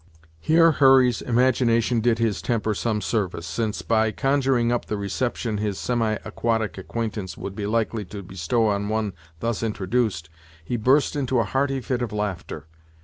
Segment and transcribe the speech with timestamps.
[0.39, 5.77] Here Hurry's imagination did his temper some service, since, by conjuring up the reception his
[5.77, 10.27] semi aquatic acquaintance would be likely to bestow on one thus introduced,
[10.65, 12.65] he burst into a hearty fit of laughter.